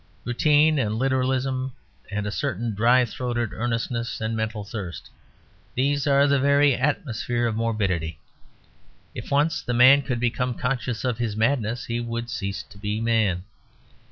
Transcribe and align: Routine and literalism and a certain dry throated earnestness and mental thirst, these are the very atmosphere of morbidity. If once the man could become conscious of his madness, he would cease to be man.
Routine 0.25 0.79
and 0.79 0.95
literalism 0.97 1.73
and 2.09 2.25
a 2.25 2.31
certain 2.31 2.73
dry 2.73 3.05
throated 3.05 3.53
earnestness 3.53 4.19
and 4.19 4.35
mental 4.35 4.63
thirst, 4.63 5.11
these 5.75 6.07
are 6.07 6.25
the 6.25 6.39
very 6.39 6.73
atmosphere 6.73 7.45
of 7.45 7.55
morbidity. 7.55 8.17
If 9.13 9.29
once 9.29 9.61
the 9.61 9.75
man 9.75 10.01
could 10.01 10.19
become 10.19 10.55
conscious 10.55 11.05
of 11.05 11.19
his 11.19 11.37
madness, 11.37 11.85
he 11.85 11.99
would 11.99 12.31
cease 12.31 12.63
to 12.63 12.79
be 12.79 12.99
man. 12.99 13.43